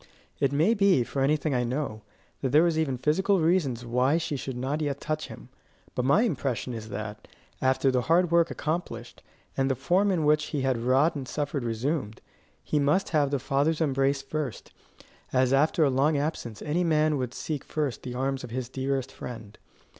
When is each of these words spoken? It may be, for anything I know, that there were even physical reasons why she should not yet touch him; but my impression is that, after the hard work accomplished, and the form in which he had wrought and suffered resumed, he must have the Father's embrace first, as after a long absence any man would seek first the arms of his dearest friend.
It 0.39 0.51
may 0.51 0.73
be, 0.73 1.03
for 1.03 1.21
anything 1.21 1.53
I 1.53 1.63
know, 1.63 2.01
that 2.41 2.49
there 2.49 2.63
were 2.63 2.67
even 2.69 2.97
physical 2.97 3.39
reasons 3.39 3.85
why 3.85 4.17
she 4.17 4.35
should 4.35 4.57
not 4.57 4.81
yet 4.81 4.99
touch 4.99 5.27
him; 5.27 5.49
but 5.93 6.03
my 6.03 6.23
impression 6.23 6.73
is 6.73 6.89
that, 6.89 7.27
after 7.61 7.91
the 7.91 8.01
hard 8.01 8.31
work 8.31 8.49
accomplished, 8.49 9.21
and 9.55 9.69
the 9.69 9.75
form 9.75 10.09
in 10.09 10.25
which 10.25 10.45
he 10.45 10.61
had 10.61 10.79
wrought 10.79 11.13
and 11.15 11.27
suffered 11.27 11.63
resumed, 11.63 12.19
he 12.63 12.79
must 12.79 13.09
have 13.09 13.29
the 13.29 13.37
Father's 13.37 13.79
embrace 13.79 14.23
first, 14.23 14.71
as 15.31 15.53
after 15.53 15.83
a 15.83 15.91
long 15.91 16.17
absence 16.17 16.63
any 16.63 16.83
man 16.83 17.15
would 17.19 17.35
seek 17.35 17.63
first 17.63 18.01
the 18.01 18.15
arms 18.15 18.43
of 18.43 18.49
his 18.49 18.69
dearest 18.69 19.11
friend. 19.11 19.59